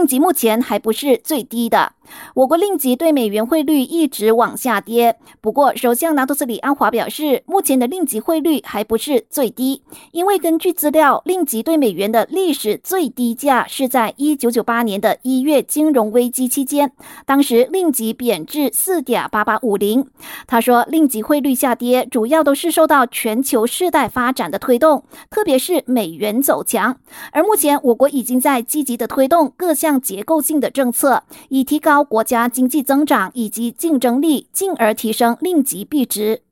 [0.00, 1.92] 令吉目前还不是最低的。
[2.34, 7.90] 我国令吉对美元汇率一直往下跌，不过首相拿督斯里安华表示，目前的。
[7.90, 9.82] 令吉汇率还不是最低，
[10.12, 12.24] 因为根据资料，令吉对美元的。
[12.30, 15.18] 历史最低价是在一九九八年的。
[15.22, 16.92] 一月金融危机期间，
[17.26, 20.06] 当时令吉贬至四点八八五零。
[20.46, 24.58] 他说，令吉汇率下跌主要都是受到全球世代发展的。
[24.58, 26.96] 推动，特别是美元走强，
[27.32, 29.10] 而目前我国已经在积极的。
[29.10, 32.04] 推动各项结构性的政策，以提高。
[32.04, 36.42] 国家经济增长以及竞争力，进而提升令吉币值。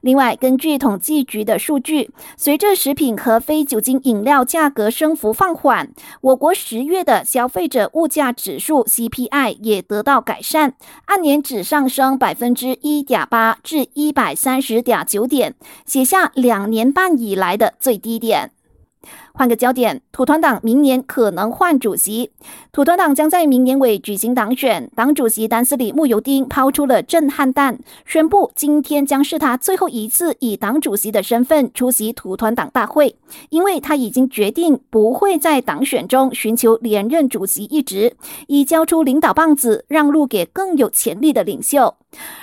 [0.00, 10.74] 另外，根据统计局的数据，随着食品和非酒精饮料价格升幅放缓，我国十月的消费者物价指数 CPI 也得到改善，
[11.06, 18.52] 按年只上升百分之一点八至一百三十点九点，写下两年半以来的最低点。
[19.32, 22.30] 换个焦点，土团党明年可能换主席。
[22.72, 33.16] 土团党将在明年尾举行党选，党主席丹斯里穆尤丁抛出了震撼弹，宣布今天将是他最后一次以党主席的身份出席土团党大会，
[33.50, 38.16] 因为他已经决定不会在党选中寻求连任主席一职，
[38.46, 41.94] 已交出领导棒子，让路给更有潜力的领袖。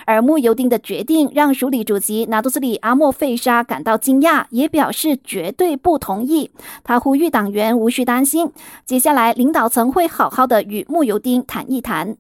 [0.05, 6.51] 而穆尤丁的决定让署理主席拿督斯里阿莫费沙感到惊讶，也表示绝对不同意。
[6.83, 8.51] 他呼吁党员无需担心，
[8.85, 12.15] 接下来领导层会好好的与穆尤丁谈一谈。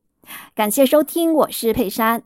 [0.55, 2.23] 感谢收听，我是佩珊。